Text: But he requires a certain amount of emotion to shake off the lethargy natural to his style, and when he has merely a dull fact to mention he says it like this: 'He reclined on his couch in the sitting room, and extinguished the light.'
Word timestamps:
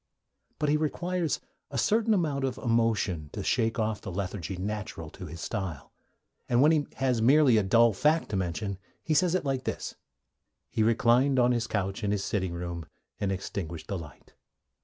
But 0.57 0.69
he 0.69 0.77
requires 0.77 1.39
a 1.69 1.77
certain 1.77 2.11
amount 2.15 2.43
of 2.43 2.57
emotion 2.57 3.29
to 3.33 3.43
shake 3.43 3.77
off 3.77 4.01
the 4.01 4.11
lethargy 4.11 4.57
natural 4.57 5.11
to 5.11 5.27
his 5.27 5.41
style, 5.41 5.91
and 6.49 6.59
when 6.59 6.71
he 6.71 6.87
has 6.95 7.21
merely 7.21 7.57
a 7.57 7.61
dull 7.61 7.93
fact 7.93 8.29
to 8.29 8.35
mention 8.35 8.79
he 9.03 9.13
says 9.13 9.35
it 9.35 9.45
like 9.45 9.65
this: 9.65 9.93
'He 10.71 10.81
reclined 10.81 11.37
on 11.37 11.51
his 11.51 11.67
couch 11.67 12.03
in 12.03 12.09
the 12.09 12.17
sitting 12.17 12.51
room, 12.55 12.87
and 13.19 13.31
extinguished 13.31 13.89
the 13.89 13.97
light.' 13.99 14.33